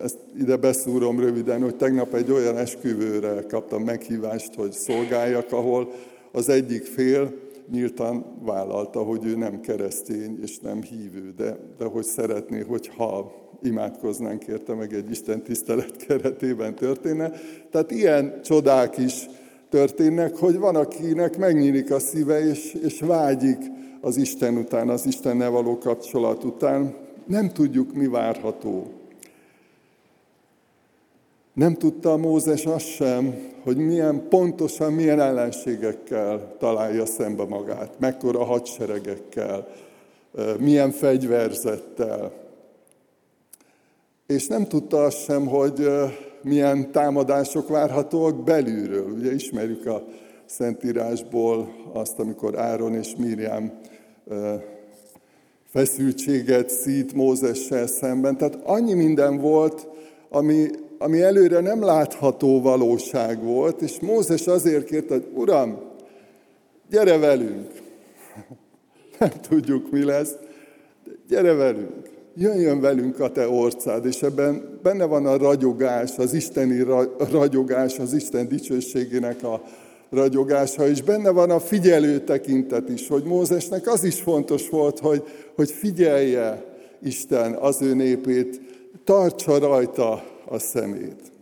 ezt 0.00 0.18
ide 0.38 0.56
beszúrom 0.56 1.20
röviden, 1.20 1.62
hogy 1.62 1.76
tegnap 1.76 2.14
egy 2.14 2.30
olyan 2.30 2.56
esküvőre 2.56 3.44
kaptam 3.48 3.82
meghívást, 3.82 4.54
hogy 4.54 4.72
szolgáljak, 4.72 5.52
ahol 5.52 5.92
az 6.32 6.48
egyik 6.48 6.84
fél 6.84 7.32
nyíltan 7.70 8.24
vállalta, 8.44 9.02
hogy 9.02 9.24
ő 9.24 9.36
nem 9.36 9.60
keresztény 9.60 10.38
és 10.42 10.58
nem 10.58 10.82
hívő, 10.82 11.32
de, 11.36 11.58
de 11.78 11.84
hogy 11.84 12.04
szeretné, 12.04 12.60
hogyha 12.60 13.32
imádkoznánk 13.62 14.44
érte, 14.44 14.74
meg 14.74 14.94
egy 14.94 15.10
Isten 15.10 15.42
tisztelet 15.42 15.96
keretében 16.06 16.74
történne. 16.74 17.32
Tehát 17.70 17.90
ilyen 17.90 18.40
csodák 18.42 18.98
is 18.98 19.28
történnek, 19.70 20.36
hogy 20.36 20.58
van, 20.58 20.76
akinek 20.76 21.38
megnyílik 21.38 21.90
a 21.90 21.98
szíve, 21.98 22.48
és, 22.48 22.74
és 22.82 23.00
vágyik 23.00 23.58
az 24.00 24.16
Isten 24.16 24.56
után, 24.56 24.88
az 24.88 25.06
Istennel 25.06 25.50
való 25.50 25.78
kapcsolat 25.78 26.44
után. 26.44 26.94
Nem 27.26 27.48
tudjuk, 27.48 27.94
mi 27.94 28.06
várható. 28.06 28.86
Nem 31.52 31.74
tudta 31.74 32.16
Mózes 32.16 32.66
azt 32.66 32.86
sem, 32.86 33.34
hogy 33.62 33.76
milyen 33.76 34.28
pontosan 34.28 34.92
milyen 34.92 35.20
ellenségekkel 35.20 36.56
találja 36.58 37.06
szembe 37.06 37.44
magát, 37.44 37.98
mekkora 37.98 38.44
hadseregekkel, 38.44 39.68
milyen 40.58 40.90
fegyverzettel. 40.90 42.32
És 44.26 44.46
nem 44.46 44.66
tudta 44.66 45.04
azt 45.04 45.24
sem, 45.24 45.46
hogy 45.46 45.88
milyen 46.44 46.92
támadások 46.92 47.68
várhatóak 47.68 48.44
belülről. 48.44 49.10
Ugye 49.10 49.34
ismerjük 49.34 49.86
a 49.86 50.04
Szentírásból 50.46 51.74
azt, 51.92 52.18
amikor 52.18 52.58
Áron 52.58 52.94
és 52.94 53.14
Miriam 53.18 53.72
feszültséget 55.70 56.70
szít 56.70 57.14
Mózessel 57.14 57.86
szemben. 57.86 58.36
Tehát 58.36 58.58
annyi 58.64 58.94
minden 58.94 59.38
volt, 59.38 59.88
ami, 60.28 60.66
ami 60.98 61.22
előre 61.22 61.60
nem 61.60 61.82
látható 61.82 62.60
valóság 62.60 63.42
volt, 63.42 63.80
és 63.80 64.00
Mózes 64.00 64.46
azért 64.46 64.84
kért, 64.84 65.08
hogy 65.08 65.26
Uram, 65.34 65.78
gyere 66.90 67.18
velünk. 67.18 67.70
Nem 69.18 69.30
tudjuk, 69.48 69.90
mi 69.90 70.04
lesz, 70.04 70.34
de 71.04 71.10
gyere 71.28 71.52
velünk. 71.52 72.13
Jöjjön 72.36 72.80
velünk 72.80 73.20
a 73.20 73.32
te 73.32 73.48
orcád, 73.48 74.06
és 74.06 74.22
ebben 74.22 74.78
benne 74.82 75.04
van 75.04 75.26
a 75.26 75.36
ragyogás, 75.36 76.18
az 76.18 76.32
isteni 76.32 76.82
ragyogás, 77.30 77.98
az 77.98 78.12
Isten 78.12 78.48
dicsőségének 78.48 79.42
a 79.42 79.62
ragyogása, 80.10 80.88
és 80.88 81.02
benne 81.02 81.30
van 81.30 81.50
a 81.50 81.60
figyelő 81.60 82.18
tekintet 82.18 82.88
is, 82.88 83.08
hogy 83.08 83.24
Mózesnek 83.24 83.86
az 83.86 84.04
is 84.04 84.20
fontos 84.20 84.68
volt, 84.68 84.98
hogy, 84.98 85.22
hogy 85.54 85.70
figyelje 85.70 86.64
Isten 87.02 87.52
az 87.52 87.82
ő 87.82 87.94
népét, 87.94 88.60
tartsa 89.04 89.58
rajta 89.58 90.24
a 90.46 90.58
szemét. 90.58 91.32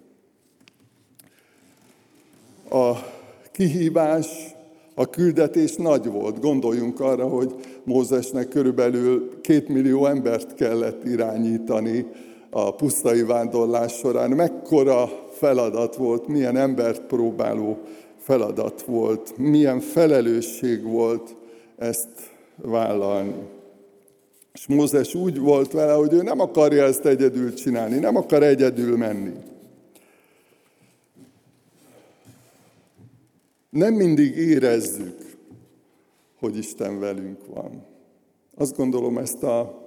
A 2.70 2.92
kihívás, 3.52 4.26
a 4.94 5.06
küldetés 5.06 5.76
nagy 5.76 6.06
volt. 6.06 6.40
Gondoljunk 6.40 7.00
arra, 7.00 7.28
hogy 7.28 7.54
Mózesnek 7.84 8.49
körülbelül 8.49 9.40
két 9.40 9.68
millió 9.68 10.06
embert 10.06 10.54
kellett 10.54 11.04
irányítani 11.04 12.06
a 12.50 12.75
pusztai 12.75 13.22
vándorlás 13.22 13.92
során. 13.92 14.30
Mekkora 14.30 15.08
feladat 15.30 15.96
volt, 15.96 16.26
milyen 16.26 16.56
embert 16.56 17.00
próbáló 17.00 17.78
feladat 18.18 18.82
volt, 18.82 19.38
milyen 19.38 19.80
felelősség 19.80 20.82
volt 20.82 21.37
ezt 21.78 22.08
vállalni. 22.56 23.34
És 24.52 24.66
Mózes 24.66 25.14
úgy 25.14 25.38
volt 25.38 25.72
vele, 25.72 25.92
hogy 25.92 26.12
ő 26.12 26.22
nem 26.22 26.40
akarja 26.40 26.84
ezt 26.84 27.04
egyedül 27.04 27.54
csinálni, 27.54 27.99
nem 27.99 28.16
akar 28.16 28.42
egyedül 28.42 28.96
menni. 28.96 29.32
Nem 33.73 33.95
mindig 33.95 34.37
érezzük, 34.37 35.17
hogy 36.38 36.57
Isten 36.57 37.00
velünk 37.00 37.47
van. 37.55 37.85
Azt 38.55 38.76
gondolom, 38.76 39.19
ezt 39.19 39.43
a 39.43 39.83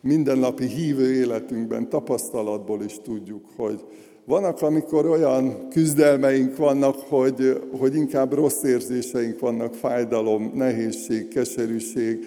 mindennapi 0.00 0.66
hívő 0.66 1.12
életünkben, 1.14 1.88
tapasztalatból 1.88 2.82
is 2.82 3.00
tudjuk, 3.02 3.44
hogy 3.56 3.84
vannak, 4.24 4.62
amikor 4.62 5.06
olyan 5.06 5.68
küzdelmeink 5.68 6.56
vannak, 6.56 6.94
hogy, 6.94 7.62
hogy 7.78 7.94
inkább 7.94 8.32
rossz 8.32 8.62
érzéseink 8.62 9.38
vannak, 9.38 9.74
fájdalom, 9.74 10.50
nehézség, 10.54 11.28
keserűség, 11.28 12.24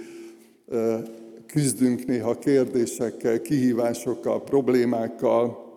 küzdünk 1.46 2.06
néha 2.06 2.38
kérdésekkel, 2.38 3.42
kihívásokkal, 3.42 4.44
problémákkal. 4.44 5.70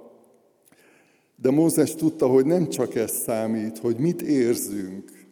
De 1.37 1.51
Mózes 1.51 1.95
tudta, 1.95 2.27
hogy 2.27 2.47
nem 2.47 2.69
csak 2.69 2.95
ez 2.95 3.11
számít, 3.11 3.79
hogy 3.79 3.97
mit 3.97 4.23
érzünk, 4.23 5.24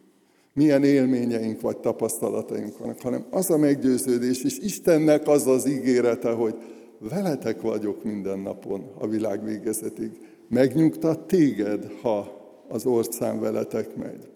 milyen 0.53 0.83
élményeink 0.83 1.61
vagy 1.61 1.77
tapasztalataink 1.77 2.77
vannak, 2.77 3.01
hanem 3.01 3.25
az 3.29 3.49
a 3.49 3.57
meggyőződés, 3.57 4.43
és 4.43 4.57
Istennek 4.59 5.27
az 5.27 5.47
az 5.47 5.67
ígérete, 5.67 6.31
hogy 6.31 6.55
veletek 6.99 7.61
vagyok 7.61 8.03
minden 8.03 8.39
napon 8.39 8.91
a 8.99 9.07
világ 9.07 9.43
végezetig 9.43 10.11
megnyugtat 10.49 11.19
téged, 11.19 11.91
ha 12.01 12.41
az 12.67 12.85
orszám 12.85 13.39
veletek 13.39 13.95
megy. 13.95 14.27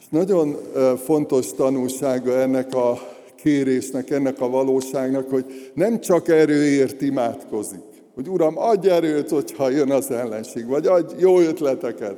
És 0.00 0.06
nagyon 0.10 0.56
fontos 0.96 1.52
tanulsága 1.52 2.38
ennek 2.38 2.74
a 2.74 2.98
kérésnek, 3.34 4.10
ennek 4.10 4.40
a 4.40 4.48
valóságnak, 4.48 5.30
hogy 5.30 5.70
nem 5.74 6.00
csak 6.00 6.28
erőért 6.28 7.00
imádkozik, 7.00 7.82
hogy 8.14 8.28
Uram, 8.28 8.58
adj 8.58 8.88
erőt, 8.88 9.28
hogyha 9.28 9.70
jön 9.70 9.90
az 9.90 10.10
ellenség, 10.10 10.66
vagy 10.66 10.86
adj 10.86 11.14
jó 11.18 11.40
ötleteket, 11.40 12.16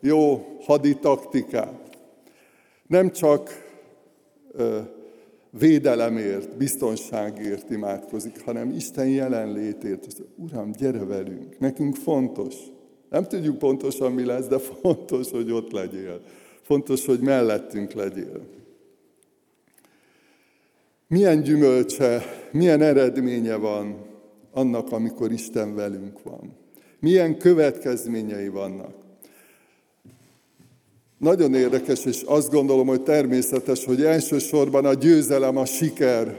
jó 0.00 0.46
haditaktikát. 0.64 1.85
Nem 2.86 3.10
csak 3.10 3.64
védelemért, 5.50 6.56
biztonságért 6.56 7.70
imádkozik, 7.70 8.40
hanem 8.44 8.70
Isten 8.70 9.08
jelenlétért. 9.08 10.06
Uram, 10.36 10.72
gyere 10.72 11.04
velünk, 11.04 11.58
nekünk 11.58 11.94
fontos. 11.94 12.54
Nem 13.10 13.24
tudjuk 13.24 13.58
pontosan, 13.58 14.12
mi 14.12 14.24
lesz, 14.24 14.46
de 14.46 14.58
fontos, 14.58 15.30
hogy 15.30 15.52
ott 15.52 15.70
legyél. 15.70 16.20
Fontos, 16.62 17.06
hogy 17.06 17.20
mellettünk 17.20 17.92
legyél. 17.92 18.40
Milyen 21.08 21.42
gyümölcse, 21.42 22.22
milyen 22.52 22.82
eredménye 22.82 23.54
van 23.54 23.96
annak, 24.52 24.92
amikor 24.92 25.32
Isten 25.32 25.74
velünk 25.74 26.22
van? 26.22 26.56
Milyen 27.00 27.38
következményei 27.38 28.48
vannak? 28.48 29.05
Nagyon 31.18 31.54
érdekes, 31.54 32.04
és 32.04 32.22
azt 32.22 32.50
gondolom, 32.50 32.86
hogy 32.86 33.02
természetes, 33.02 33.84
hogy 33.84 34.02
elsősorban 34.02 34.84
a 34.84 34.94
győzelem, 34.94 35.56
a 35.56 35.64
siker 35.64 36.36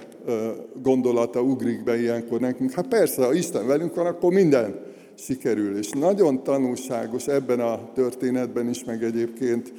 gondolata 0.82 1.42
ugrik 1.42 1.84
be 1.84 2.00
ilyenkor 2.00 2.40
nekünk. 2.40 2.72
Hát 2.72 2.88
persze, 2.88 3.26
ha 3.26 3.34
Isten 3.34 3.68
velünk 3.68 3.96
van, 3.96 4.06
akkor 4.06 4.34
minden 4.34 4.80
sikerül. 5.16 5.78
És 5.78 5.90
nagyon 5.90 6.44
tanulságos 6.44 7.28
ebben 7.28 7.60
a 7.60 7.92
történetben 7.94 8.70
is, 8.70 8.84
meg 8.84 9.04
egyébként 9.04 9.74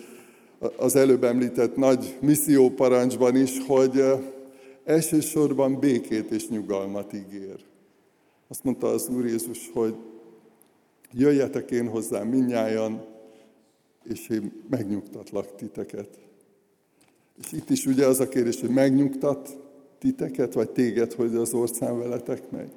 az 0.76 0.96
előbb 0.96 1.24
említett 1.24 1.76
nagy 1.76 2.16
misszióparancsban 2.20 3.36
is, 3.36 3.62
hogy 3.66 4.02
elsősorban 4.84 5.78
békét 5.78 6.30
és 6.30 6.48
nyugalmat 6.48 7.12
ígér. 7.12 7.56
Azt 8.48 8.64
mondta 8.64 8.86
az 8.86 9.08
Úr 9.08 9.24
Jézus, 9.24 9.70
hogy 9.72 9.94
jöjjetek 11.12 11.70
én 11.70 11.88
hozzám 11.88 12.28
minnyájan, 12.28 13.04
és 14.08 14.28
én 14.28 14.52
megnyugtatlak 14.70 15.56
titeket. 15.56 16.08
És 17.40 17.52
itt 17.52 17.70
is 17.70 17.86
ugye 17.86 18.06
az 18.06 18.20
a 18.20 18.28
kérdés, 18.28 18.60
hogy 18.60 18.70
megnyugtat 18.70 19.56
titeket, 19.98 20.52
vagy 20.52 20.70
téged, 20.70 21.12
hogy 21.12 21.34
az 21.34 21.52
ország 21.52 21.96
veletek 21.96 22.50
meg. 22.50 22.68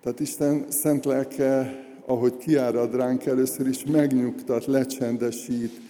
Tehát 0.00 0.20
Isten 0.20 0.64
szent 0.68 1.04
lelke, 1.04 1.84
ahogy 2.06 2.36
kiárad 2.36 2.94
ránk 2.94 3.26
először 3.26 3.66
is, 3.66 3.84
megnyugtat, 3.84 4.66
lecsendesít. 4.66 5.80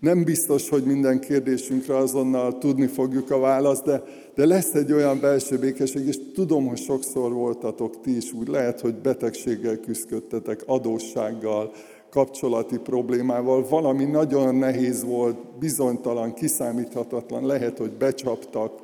Nem 0.00 0.24
biztos, 0.24 0.68
hogy 0.68 0.84
minden 0.84 1.20
kérdésünkre 1.20 1.96
azonnal 1.96 2.58
tudni 2.58 2.86
fogjuk 2.86 3.30
a 3.30 3.38
választ, 3.38 3.84
de, 3.84 4.02
de 4.34 4.46
lesz 4.46 4.74
egy 4.74 4.92
olyan 4.92 5.20
belső 5.20 5.58
békesség, 5.58 6.06
és 6.06 6.16
tudom, 6.34 6.66
hogy 6.66 6.78
sokszor 6.78 7.32
voltatok 7.32 8.00
ti 8.00 8.16
is 8.16 8.32
úgy, 8.32 8.48
lehet, 8.48 8.80
hogy 8.80 8.94
betegséggel 8.94 9.80
küzdöttetek, 9.80 10.62
adóssággal, 10.66 11.72
kapcsolati 12.10 12.78
problémával, 12.78 13.66
valami 13.68 14.04
nagyon 14.04 14.54
nehéz 14.54 15.04
volt, 15.04 15.36
bizonytalan, 15.58 16.34
kiszámíthatatlan, 16.34 17.46
lehet, 17.46 17.78
hogy 17.78 17.90
becsaptak, 17.90 18.80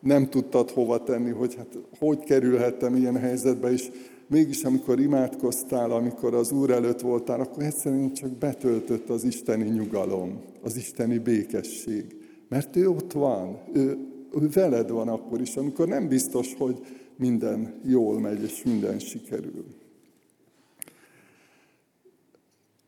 nem 0.00 0.28
tudtad 0.28 0.70
hova 0.70 1.02
tenni, 1.02 1.30
hogy 1.30 1.54
hát 1.54 1.78
hogy 1.98 2.24
kerülhettem 2.24 2.96
ilyen 2.96 3.16
helyzetbe, 3.16 3.72
és 3.72 3.90
mégis 4.26 4.62
amikor 4.62 5.00
imádkoztál, 5.00 5.90
amikor 5.90 6.34
az 6.34 6.52
Úr 6.52 6.70
előtt 6.70 7.00
voltál, 7.00 7.40
akkor 7.40 7.62
egyszerűen 7.62 8.12
csak 8.12 8.30
betöltött 8.30 9.08
az 9.08 9.24
isteni 9.24 9.68
nyugalom, 9.68 10.40
az 10.62 10.76
isteni 10.76 11.18
békesség. 11.18 12.04
Mert 12.48 12.76
ő 12.76 12.88
ott 12.88 13.12
van, 13.12 13.58
ő, 13.72 13.98
ő 14.40 14.48
veled 14.52 14.90
van 14.90 15.08
akkor 15.08 15.40
is, 15.40 15.56
amikor 15.56 15.88
nem 15.88 16.08
biztos, 16.08 16.54
hogy 16.58 16.78
minden 17.16 17.74
jól 17.84 18.20
megy, 18.20 18.42
és 18.42 18.62
minden 18.64 18.98
sikerül. 18.98 19.64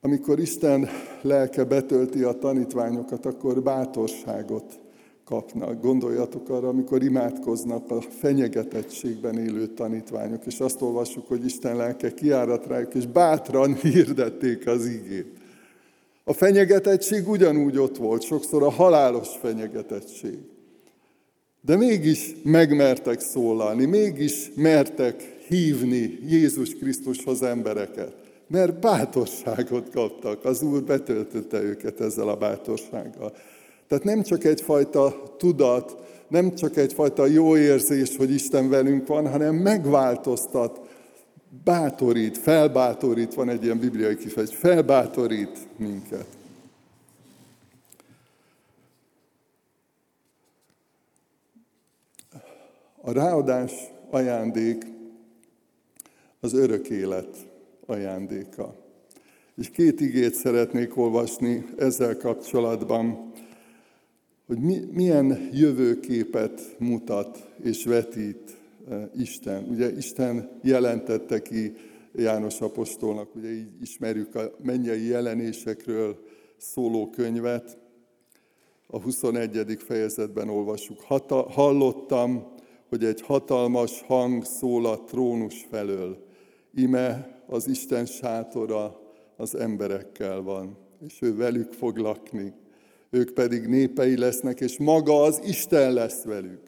Amikor 0.04 0.38
Isten 0.38 0.88
lelke 1.22 1.64
betölti 1.64 2.22
a 2.22 2.32
tanítványokat, 2.32 3.26
akkor 3.26 3.62
bátorságot 3.62 4.80
kapnak. 5.24 5.80
Gondoljatok 5.80 6.48
arra, 6.48 6.68
amikor 6.68 7.02
imádkoznak 7.02 7.90
a 7.90 8.00
fenyegetettségben 8.00 9.38
élő 9.38 9.66
tanítványok, 9.66 10.46
és 10.46 10.60
azt 10.60 10.82
olvassuk, 10.82 11.28
hogy 11.28 11.44
Isten 11.44 11.76
lelke 11.76 12.14
kiárat 12.14 12.66
rájuk, 12.66 12.94
és 12.94 13.06
bátran 13.06 13.74
hirdették 13.82 14.66
az 14.66 14.86
igét. 14.86 15.38
A 16.24 16.32
fenyegetettség 16.32 17.28
ugyanúgy 17.28 17.78
ott 17.78 17.96
volt, 17.96 18.22
sokszor 18.22 18.62
a 18.62 18.70
halálos 18.70 19.28
fenyegetettség. 19.40 20.38
De 21.60 21.76
mégis 21.76 22.34
megmertek 22.42 23.20
szólalni, 23.20 23.84
mégis 23.84 24.50
mertek 24.54 25.38
hívni 25.48 26.18
Jézus 26.28 26.74
Krisztushoz 26.74 27.42
embereket 27.42 28.23
mert 28.46 28.80
bátorságot 28.80 29.90
kaptak. 29.90 30.44
Az 30.44 30.62
Úr 30.62 30.82
betöltötte 30.82 31.62
őket 31.62 32.00
ezzel 32.00 32.28
a 32.28 32.36
bátorsággal. 32.36 33.32
Tehát 33.88 34.04
nem 34.04 34.22
csak 34.22 34.44
egyfajta 34.44 35.34
tudat, 35.38 35.96
nem 36.28 36.54
csak 36.54 36.76
egyfajta 36.76 37.26
jó 37.26 37.56
érzés, 37.56 38.16
hogy 38.16 38.30
Isten 38.30 38.68
velünk 38.68 39.06
van, 39.06 39.30
hanem 39.30 39.54
megváltoztat, 39.54 40.80
bátorít, 41.64 42.38
felbátorít, 42.38 43.34
van 43.34 43.48
egy 43.48 43.64
ilyen 43.64 43.78
bibliai 43.78 44.16
kifejezés, 44.16 44.56
felbátorít 44.56 45.58
minket. 45.76 46.26
A 53.00 53.12
ráadás 53.12 53.72
ajándék 54.10 54.86
az 56.40 56.54
örök 56.54 56.88
élet 56.88 57.46
ajándéka. 57.86 58.74
És 59.56 59.70
két 59.70 60.00
igét 60.00 60.34
szeretnék 60.34 60.96
olvasni 60.96 61.64
ezzel 61.76 62.16
kapcsolatban, 62.16 63.32
hogy 64.46 64.58
mi, 64.58 64.80
milyen 64.92 65.48
jövőképet 65.52 66.76
mutat 66.78 67.52
és 67.62 67.84
vetít 67.84 68.56
eh, 68.88 69.02
Isten. 69.16 69.64
Ugye 69.68 69.96
Isten 69.96 70.50
jelentette 70.62 71.42
ki 71.42 71.72
János 72.16 72.60
apostolnak, 72.60 73.34
ugye 73.34 73.52
így 73.52 73.68
ismerjük 73.80 74.34
a 74.34 74.50
mennyei 74.62 75.06
jelenésekről 75.06 76.18
szóló 76.56 77.10
könyvet, 77.10 77.78
a 78.86 79.00
21. 79.00 79.76
fejezetben 79.78 80.48
olvassuk. 80.48 81.00
Hata, 81.00 81.50
hallottam, 81.50 82.52
hogy 82.88 83.04
egy 83.04 83.20
hatalmas 83.20 84.02
hang 84.02 84.44
szól 84.44 84.86
a 84.86 85.04
trónus 85.04 85.66
felől. 85.70 86.26
Ime 86.74 87.33
az 87.46 87.68
Isten 87.68 88.06
sátora 88.06 89.00
az 89.36 89.54
emberekkel 89.54 90.40
van, 90.40 90.76
és 91.06 91.22
ő 91.22 91.36
velük 91.36 91.72
fog 91.72 91.96
lakni. 91.96 92.52
Ők 93.10 93.30
pedig 93.30 93.66
népei 93.66 94.16
lesznek, 94.16 94.60
és 94.60 94.78
maga 94.78 95.22
az 95.22 95.40
Isten 95.44 95.92
lesz 95.92 96.22
velük. 96.22 96.60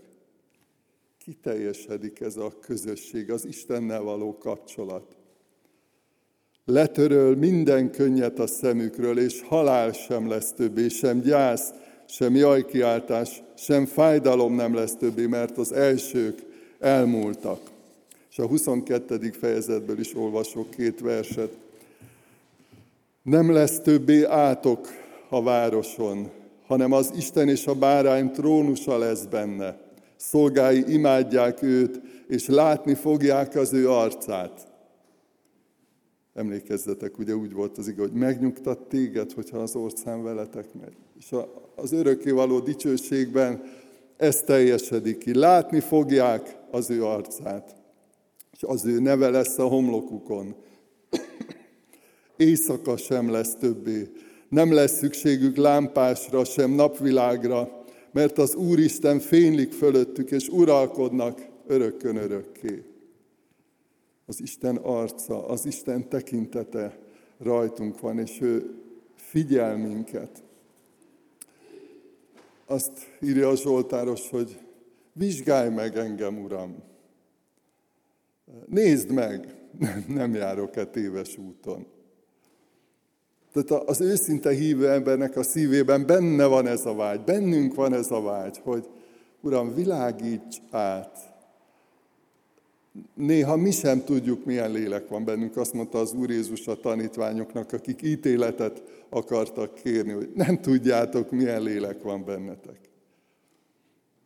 Kiteljesedik 1.18 2.20
ez 2.20 2.36
a 2.36 2.52
közösség, 2.60 3.30
az 3.30 3.44
Istennel 3.44 4.02
való 4.02 4.38
kapcsolat. 4.38 5.16
Letöröl 6.64 7.36
minden 7.36 7.90
könnyet 7.90 8.38
a 8.38 8.46
szemükről, 8.46 9.18
és 9.18 9.42
halál 9.42 9.92
sem 9.92 10.28
lesz 10.28 10.52
többé, 10.52 10.88
sem 10.88 11.20
gyász, 11.20 11.72
sem 12.06 12.34
jajkiáltás, 12.34 13.42
sem 13.56 13.86
fájdalom 13.86 14.54
nem 14.54 14.74
lesz 14.74 14.96
többé, 14.96 15.26
mert 15.26 15.58
az 15.58 15.72
elsők 15.72 16.42
elmúltak. 16.78 17.60
És 18.36 18.42
a 18.42 18.46
22. 18.46 19.30
fejezetből 19.30 19.98
is 19.98 20.14
olvasok 20.14 20.70
két 20.70 21.00
verset. 21.00 21.50
Nem 23.22 23.52
lesz 23.52 23.80
többé 23.80 24.24
átok 24.24 24.88
a 25.28 25.42
városon, 25.42 26.30
hanem 26.66 26.92
az 26.92 27.12
Isten 27.16 27.48
és 27.48 27.66
a 27.66 27.74
bárány 27.74 28.30
trónusa 28.30 28.98
lesz 28.98 29.24
benne. 29.24 29.78
Szolgái 30.16 30.92
imádják 30.92 31.62
őt, 31.62 32.00
és 32.28 32.46
látni 32.46 32.94
fogják 32.94 33.54
az 33.54 33.72
ő 33.72 33.90
arcát. 33.90 34.66
Emlékezzetek, 36.34 37.18
ugye 37.18 37.34
úgy 37.34 37.52
volt 37.52 37.78
az 37.78 37.88
igaz, 37.88 38.08
hogy 38.08 38.18
megnyugtat 38.18 38.78
téged, 38.78 39.32
hogyha 39.32 39.58
az 39.58 39.74
ország 39.74 40.22
veletek 40.22 40.66
megy. 40.80 40.96
És 41.18 41.34
az 41.74 41.92
örökkévaló 41.92 42.58
dicsőségben 42.58 43.62
ez 44.16 44.40
teljesedik 44.40 45.18
ki. 45.18 45.34
Látni 45.34 45.80
fogják 45.80 46.56
az 46.70 46.90
ő 46.90 47.04
arcát 47.04 47.75
és 48.56 48.62
az 48.62 48.84
ő 48.84 48.98
neve 48.98 49.30
lesz 49.30 49.58
a 49.58 49.64
homlokukon. 49.64 50.54
Éjszaka 52.36 52.96
sem 52.96 53.30
lesz 53.30 53.54
többé. 53.54 54.10
Nem 54.48 54.72
lesz 54.72 54.96
szükségük 54.96 55.56
lámpásra, 55.56 56.44
sem 56.44 56.70
napvilágra, 56.70 57.84
mert 58.12 58.38
az 58.38 58.54
Úristen 58.54 59.18
fénylik 59.18 59.72
fölöttük, 59.72 60.30
és 60.30 60.48
uralkodnak 60.48 61.46
örökkön 61.66 62.16
örökké. 62.16 62.82
Az 64.26 64.40
Isten 64.40 64.76
arca, 64.76 65.48
az 65.48 65.66
Isten 65.66 66.08
tekintete 66.08 66.98
rajtunk 67.38 68.00
van, 68.00 68.18
és 68.18 68.40
ő 68.40 68.74
figyel 69.14 69.76
minket. 69.76 70.42
Azt 72.66 72.92
írja 73.20 73.48
a 73.48 73.56
Zsoltáros, 73.56 74.30
hogy 74.30 74.60
Vizsgálj 75.12 75.68
meg 75.68 75.96
engem, 75.96 76.38
Uram! 76.38 76.94
Nézd 78.66 79.10
meg, 79.10 79.54
nem 80.08 80.34
járok-e 80.34 80.84
téves 80.84 81.36
úton. 81.36 81.86
Tehát 83.52 83.88
az 83.88 84.00
őszinte 84.00 84.50
hívő 84.50 84.90
embernek 84.90 85.36
a 85.36 85.42
szívében 85.42 86.06
benne 86.06 86.44
van 86.44 86.66
ez 86.66 86.86
a 86.86 86.94
vágy, 86.94 87.20
bennünk 87.20 87.74
van 87.74 87.92
ez 87.92 88.10
a 88.10 88.20
vágy, 88.20 88.58
hogy 88.62 88.88
Uram, 89.40 89.74
világíts 89.74 90.56
át. 90.70 91.34
Néha 93.14 93.56
mi 93.56 93.70
sem 93.70 94.04
tudjuk, 94.04 94.44
milyen 94.44 94.70
lélek 94.72 95.08
van 95.08 95.24
bennünk. 95.24 95.56
Azt 95.56 95.72
mondta 95.72 95.98
az 95.98 96.12
Úr 96.12 96.30
Jézus 96.30 96.66
a 96.66 96.80
tanítványoknak, 96.80 97.72
akik 97.72 98.02
ítéletet 98.02 98.82
akartak 99.08 99.74
kérni, 99.74 100.12
hogy 100.12 100.30
nem 100.34 100.60
tudjátok, 100.60 101.30
milyen 101.30 101.62
lélek 101.62 102.02
van 102.02 102.24
bennetek. 102.24 102.78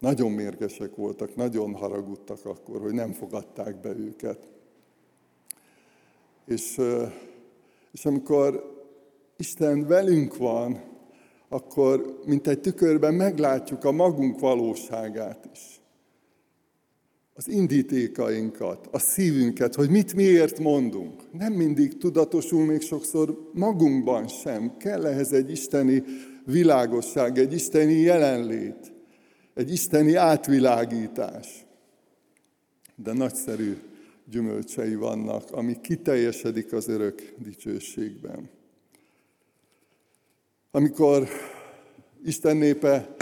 Nagyon 0.01 0.33
mérgesek 0.33 0.95
voltak, 0.95 1.37
nagyon 1.37 1.75
haragudtak 1.75 2.45
akkor, 2.45 2.81
hogy 2.81 2.93
nem 2.93 3.13
fogadták 3.13 3.81
be 3.81 3.97
őket. 3.97 4.51
És, 6.47 6.81
és 7.93 8.07
amikor 8.07 8.79
Isten 9.37 9.87
velünk 9.87 10.37
van, 10.37 10.81
akkor 11.49 12.21
mint 12.25 12.47
egy 12.47 12.61
tükörben 12.61 13.15
meglátjuk 13.15 13.85
a 13.85 13.93
magunk 13.93 14.39
valóságát 14.39 15.49
is. 15.53 15.81
Az 17.35 17.49
indítékainkat, 17.49 18.89
a 18.91 18.99
szívünket, 18.99 19.75
hogy 19.75 19.91
mit 19.91 20.15
miért 20.15 20.59
mondunk. 20.59 21.33
Nem 21.33 21.53
mindig 21.53 21.99
tudatosul, 21.99 22.65
még 22.65 22.81
sokszor 22.81 23.51
magunkban 23.53 24.29
sem. 24.29 24.77
Kell 24.77 25.07
ehhez 25.07 25.33
egy 25.33 25.51
isteni 25.51 26.03
világosság, 26.45 27.39
egy 27.39 27.53
isteni 27.53 27.95
jelenlét, 27.95 28.90
egy 29.61 29.73
isteni 29.73 30.15
átvilágítás. 30.15 31.65
De 32.95 33.13
nagyszerű 33.13 33.77
gyümölcsei 34.31 34.95
vannak, 34.95 35.53
ami 35.53 35.81
kiteljesedik 35.81 36.73
az 36.73 36.89
örök 36.89 37.35
dicsőségben. 37.37 38.51
Amikor 40.71 41.29
Isten 42.25 42.57
népe 42.57 43.15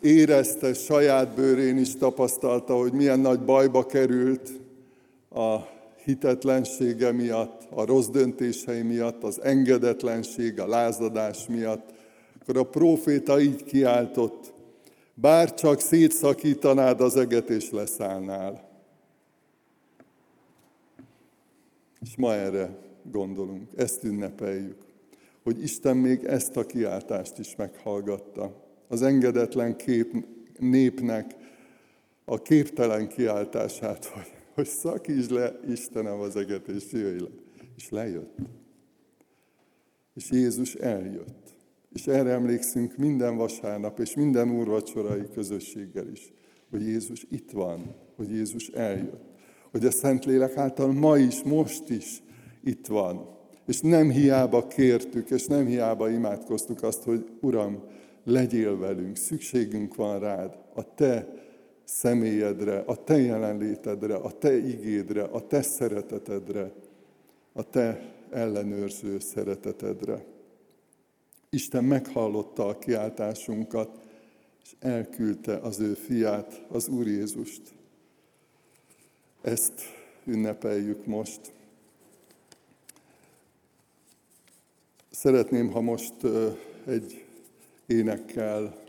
érezte, 0.00 0.74
saját 0.74 1.34
bőrén 1.34 1.78
is 1.78 1.96
tapasztalta, 1.96 2.76
hogy 2.76 2.92
milyen 2.92 3.20
nagy 3.20 3.40
bajba 3.40 3.86
került 3.86 4.50
a 5.30 5.56
hitetlensége 6.04 7.12
miatt, 7.12 7.62
a 7.70 7.84
rossz 7.84 8.08
döntései 8.08 8.82
miatt, 8.82 9.22
az 9.22 9.42
engedetlenség, 9.42 10.60
a 10.60 10.66
lázadás 10.66 11.46
miatt, 11.46 11.92
akkor 12.40 12.56
a 12.56 12.62
próféta 12.62 13.40
így 13.40 13.64
kiáltott, 13.64 14.56
bár 15.20 15.54
csak 15.54 15.80
szétszakítanád 15.80 17.00
az 17.00 17.16
eget 17.16 17.50
és 17.50 17.70
leszállnál. 17.70 18.68
És 22.00 22.16
ma 22.16 22.34
erre 22.34 22.78
gondolunk, 23.02 23.68
ezt 23.76 24.04
ünnepeljük 24.04 24.86
hogy 25.48 25.62
Isten 25.62 25.96
még 25.96 26.24
ezt 26.24 26.56
a 26.56 26.66
kiáltást 26.66 27.38
is 27.38 27.56
meghallgatta. 27.56 28.64
Az 28.88 29.02
engedetlen 29.02 29.76
kép, 29.76 30.12
népnek 30.58 31.34
a 32.24 32.42
képtelen 32.42 33.08
kiáltását, 33.08 34.04
hogy, 34.14 34.32
hogy 34.54 34.66
szakítsd 34.66 35.30
le 35.30 35.60
Istenem 35.68 36.20
az 36.20 36.36
eget, 36.36 36.68
és 36.68 36.92
jöjj 36.92 37.18
le. 37.18 37.28
És 37.76 37.90
lejött. 37.90 38.36
És 40.14 40.30
Jézus 40.30 40.74
eljött. 40.74 41.54
És 41.98 42.06
erre 42.06 42.30
emlékszünk 42.30 42.96
minden 42.96 43.36
vasárnap, 43.36 43.98
és 43.98 44.14
minden 44.14 44.50
úrvacsorai 44.50 45.28
közösséggel 45.34 46.08
is, 46.08 46.32
hogy 46.70 46.86
Jézus 46.86 47.26
itt 47.30 47.50
van, 47.50 47.94
hogy 48.16 48.30
Jézus 48.30 48.68
eljött. 48.68 49.24
Hogy 49.70 49.84
a 49.84 49.90
Szentlélek 49.90 50.56
által 50.56 50.92
ma 50.92 51.16
is, 51.16 51.42
most 51.42 51.90
is 51.90 52.22
itt 52.64 52.86
van. 52.86 53.28
És 53.66 53.80
nem 53.80 54.10
hiába 54.10 54.66
kértük, 54.66 55.30
és 55.30 55.46
nem 55.46 55.66
hiába 55.66 56.10
imádkoztuk 56.10 56.82
azt, 56.82 57.02
hogy 57.02 57.26
Uram, 57.40 57.82
legyél 58.24 58.78
velünk, 58.78 59.16
szükségünk 59.16 59.94
van 59.94 60.18
rád, 60.18 60.58
a 60.74 60.94
Te 60.94 61.28
személyedre, 61.84 62.82
a 62.86 63.04
Te 63.04 63.20
jelenlétedre, 63.20 64.14
a 64.14 64.30
Te 64.30 64.56
igédre, 64.56 65.22
a 65.22 65.46
Te 65.46 65.62
szeretetedre, 65.62 66.72
a 67.52 67.62
Te 67.62 68.12
ellenőrző 68.30 69.18
szeretetedre. 69.18 70.36
Isten 71.50 71.84
meghallotta 71.84 72.66
a 72.66 72.78
kiáltásunkat, 72.78 74.06
és 74.64 74.74
elküldte 74.78 75.56
az 75.56 75.80
ő 75.80 75.94
fiát, 75.94 76.64
az 76.68 76.88
Úr 76.88 77.06
Jézust. 77.06 77.62
Ezt 79.40 79.82
ünnepeljük 80.24 81.06
most. 81.06 81.52
Szeretném, 85.10 85.70
ha 85.70 85.80
most 85.80 86.14
egy 86.86 87.24
énekkel 87.86 88.82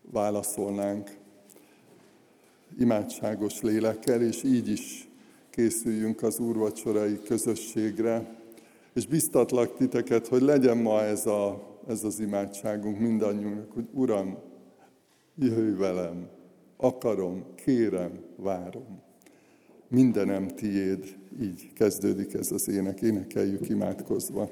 válaszolnánk 0.00 1.16
imádságos 2.78 3.60
lélekkel, 3.60 4.22
és 4.22 4.42
így 4.42 4.68
is 4.68 5.08
készüljünk 5.50 6.22
az 6.22 6.38
úrvacsorai 6.38 7.22
közösségre. 7.22 8.44
És 8.96 9.06
biztatlak 9.06 9.76
titeket, 9.76 10.26
hogy 10.26 10.42
legyen 10.42 10.76
ma 10.76 11.02
ez, 11.02 11.26
a, 11.26 11.62
ez 11.88 12.04
az 12.04 12.20
imádságunk 12.20 12.98
mindannyiunknak, 12.98 13.72
hogy 13.72 13.88
Uram, 13.92 14.38
jöjj 15.34 15.70
velem, 15.70 16.28
akarom, 16.76 17.44
kérem, 17.54 18.12
várom. 18.36 19.02
Mindenem 19.88 20.46
tiéd, 20.46 21.16
így 21.40 21.72
kezdődik 21.72 22.34
ez 22.34 22.52
az 22.52 22.68
ének, 22.68 23.00
énekeljük 23.00 23.68
imádkozva. 23.68 24.50